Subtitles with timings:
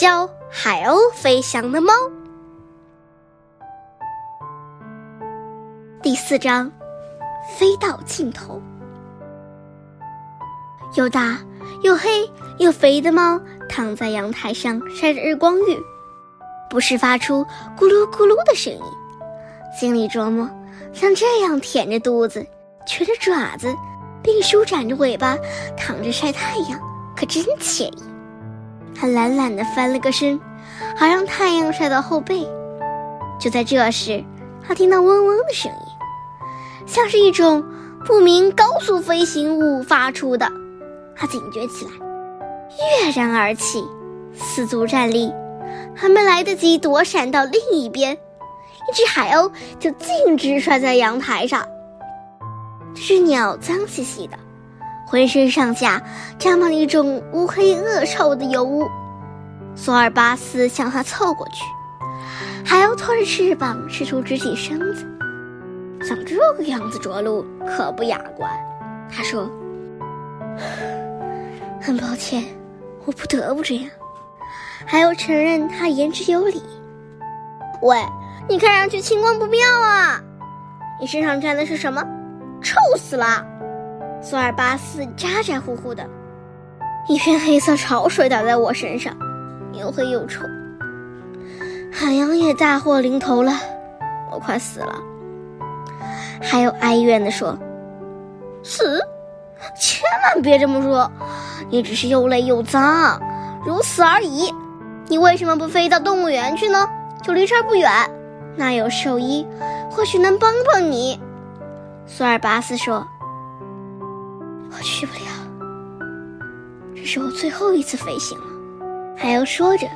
[0.00, 1.92] 教海鸥飞翔的猫。
[6.02, 6.72] 第四章，
[7.58, 8.62] 飞到尽头。
[10.94, 11.38] 又大
[11.82, 12.26] 又黑
[12.56, 15.78] 又肥的猫躺在阳台上晒着日光浴，
[16.70, 17.44] 不时发出
[17.78, 18.82] 咕噜咕噜的声音，
[19.78, 20.48] 心里琢磨：
[20.94, 22.42] 像这样舔着肚子、
[22.86, 23.76] 瘸着爪子，
[24.22, 25.36] 并舒展着尾巴
[25.76, 26.80] 躺着晒太阳，
[27.14, 28.09] 可真惬意。
[29.00, 30.38] 他懒懒地翻了个身，
[30.94, 32.46] 好让太阳晒到后背。
[33.38, 34.22] 就在这时，
[34.62, 37.64] 他听到嗡嗡的声音，像是一种
[38.04, 40.46] 不明高速飞行物发出的。
[41.16, 41.90] 他警觉起来，
[43.02, 43.82] 跃然而起，
[44.34, 45.32] 四足站立，
[45.94, 51.66] 还没来得及躲闪到另一边，一只海鸥就径直摔在阳台上。
[52.94, 54.36] 这只鸟脏兮兮的，
[55.10, 56.00] 浑身上下
[56.38, 58.88] 沾满了一种乌黑恶臭的油污。
[59.74, 61.64] 索尔巴斯向他凑过去，
[62.64, 65.04] 海鸥拖着翅膀试图直起身子，
[66.04, 68.48] 像这个样子着陆可不雅观。
[69.10, 69.50] 他说。
[71.80, 72.44] 很抱歉，
[73.04, 73.90] 我不得不这样。
[74.86, 76.62] 还要承认他言之有理。
[77.82, 77.98] 喂，
[78.48, 80.20] 你看上去情况不妙啊！
[81.00, 82.04] 你身上沾的是什么？
[82.62, 83.44] 臭死了！
[84.22, 86.06] 索尔巴斯咋咋呼呼的，
[87.08, 89.16] 一片黑色潮水打在我身上，
[89.72, 90.44] 又黑又臭。
[91.92, 93.52] 海洋也大祸临头了，
[94.30, 94.94] 我快死了。
[96.40, 97.58] 还有哀怨的说
[98.62, 99.00] ：“死。”
[99.78, 101.10] 千万别这么说，
[101.68, 103.20] 你只是又累又脏，
[103.64, 104.54] 如此而已。
[105.06, 106.88] 你为什么不飞到动物园去呢？
[107.22, 107.90] 就离这儿不远，
[108.56, 109.46] 那有兽医，
[109.90, 111.20] 或许能帮帮你。
[112.06, 113.06] 索尔巴斯说
[114.70, 115.30] ：“我去不了，
[116.94, 118.44] 这是我最后一次飞行了。”
[119.16, 119.86] 海鸥说着，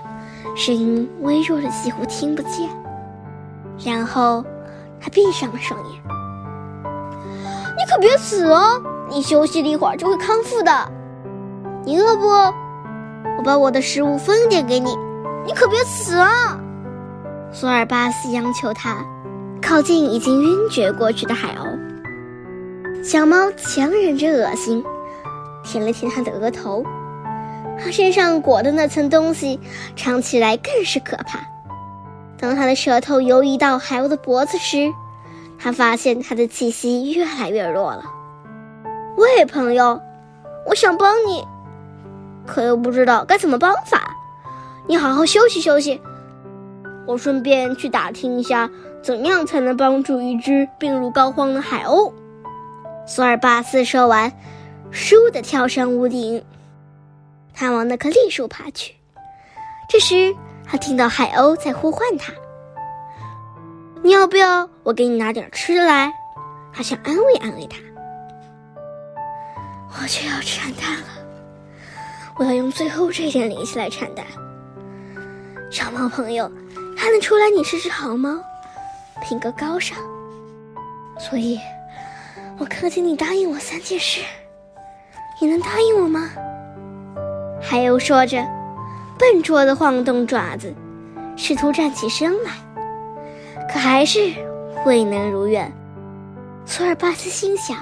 [0.57, 2.69] 声音微弱的几乎听不见。
[3.85, 4.45] 然后
[5.01, 6.03] 他闭上了双眼。
[7.77, 10.93] “你可别死哦！”你休息了一会儿就会康复的。
[11.85, 12.27] 你饿不？
[13.37, 14.97] 我把我的食物分点给你。
[15.47, 16.59] 你可别死啊！
[17.53, 19.05] 索尔巴斯央求他，
[19.61, 21.79] 靠近已经晕厥过去的海鸥。
[23.05, 24.83] 小猫强忍着恶心，
[25.63, 26.83] 舔了舔它的额头。
[27.79, 29.61] 它身上裹的那层东西
[29.95, 31.39] 尝起来更是可怕。
[32.39, 34.91] 当它的舌头游移到海鸥的脖子时，
[35.59, 38.05] 他发现他的气息越来越弱了。
[39.19, 40.01] 喂，朋友，
[40.67, 41.45] 我想帮你，
[42.47, 44.17] 可又不知道该怎么帮法。
[44.87, 46.01] 你好好休息休息，
[47.07, 48.71] 我顺便去打听一下，
[49.03, 52.11] 怎样才能帮助一只病入膏肓的海鸥。
[53.07, 54.33] 索尔巴斯说完，
[54.93, 56.43] 倏地跳上屋顶，
[57.53, 58.95] 他往那棵栗树爬去。
[59.89, 60.35] 这时，
[60.67, 62.33] 他听到海鸥在呼唤他
[64.03, 66.13] ：“你要不要我给你拿点吃的来？”
[66.73, 67.77] 他想安慰安慰他。
[70.01, 71.09] 我却要产蛋了，
[72.37, 74.25] 我要用最后这点力气来产蛋。
[75.71, 76.51] 小猫朋友，
[76.97, 78.43] 看得出来你是只好猫，
[79.23, 79.97] 品格高尚，
[81.19, 81.61] 所以，
[82.59, 84.21] 我恳请你答应我三件事。
[85.41, 86.31] 你能答应我吗？
[87.61, 88.45] 海鸥说着，
[89.19, 90.73] 笨拙的晃动爪子，
[91.37, 92.51] 试图站起身来，
[93.73, 94.33] 可还是
[94.87, 95.71] 未能如愿。
[96.65, 97.77] 索尔巴斯心想。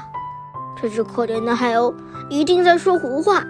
[0.81, 1.94] 这只可怜的海鸥
[2.28, 3.44] 一定在说胡话，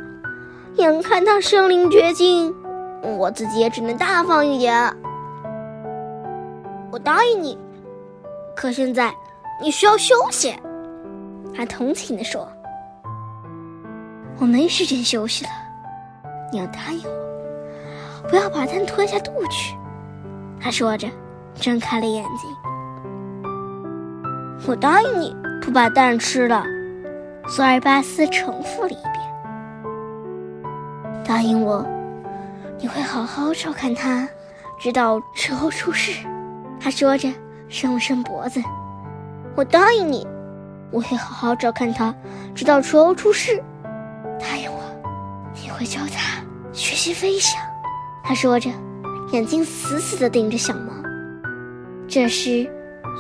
[0.75, 2.55] 眼看它生灵绝境，
[3.01, 4.95] 我自己也只能大方一点。
[6.91, 7.57] 我答应你，
[8.55, 9.15] 可现在
[9.63, 10.55] 你需要休息。
[11.55, 12.49] 他同情地说
[14.41, 15.51] ：“我没时间休息了，
[16.53, 19.77] 你要答应我，不要把蛋吞下肚去。”
[20.61, 21.09] 他说着，
[21.55, 22.51] 睁开了眼睛。
[24.67, 26.65] 我答应你，不把蛋吃了。
[27.49, 29.15] 索尔巴斯重复了一遍
[31.27, 31.85] ：“答应我，
[32.79, 34.29] 你会好好照看他，
[34.79, 36.25] 直到之后出事。”
[36.81, 37.29] 他说着，
[37.69, 38.63] 伸了伸脖子。
[39.57, 40.27] “我答应你，
[40.93, 42.15] 我会好好照看他，
[42.55, 43.61] 直到之后出事。”
[44.39, 44.79] 答应我，
[45.55, 46.41] 你会教他
[46.73, 47.61] 学习飞翔。
[48.23, 48.71] 他说着，
[49.33, 50.93] 眼睛死死地盯着小猫。
[52.07, 52.71] 这时，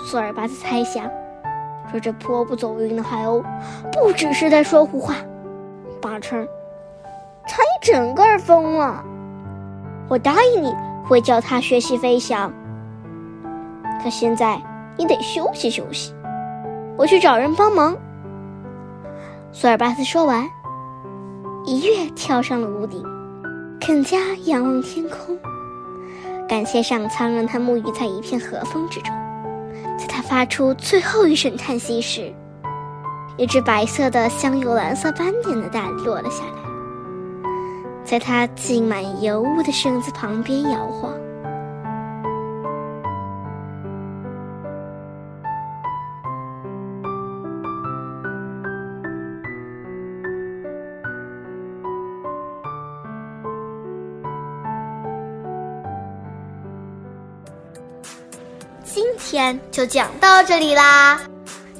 [0.06, 1.10] 索尔巴斯猜想。
[1.90, 3.44] 说这颇不走运的海鸥，
[3.92, 5.16] 不只是在说胡话，
[6.00, 6.46] 八成
[7.44, 9.04] 他一整个疯了。
[10.08, 10.72] 我答应你
[11.04, 12.50] 会教他学习飞翔，
[14.02, 14.58] 可现在
[14.96, 16.14] 你得休息休息。
[16.96, 17.96] 我去找人帮忙。
[19.50, 20.48] 索尔巴斯说完，
[21.64, 23.02] 一跃跳上了屋顶，
[23.80, 25.38] 肯加仰望天空，
[26.48, 29.14] 感谢上苍让他沐浴在一片和风之中。
[29.98, 32.32] 在他发出最后一声叹息时，
[33.36, 37.50] 一只白色的、镶有蓝色斑点的蛋落了下来，
[38.04, 41.12] 在他浸满油污的身子旁边摇晃。
[58.94, 61.18] 今天就讲到这里啦，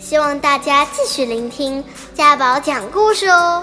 [0.00, 3.62] 希望大家继续聆听家宝讲故事哦。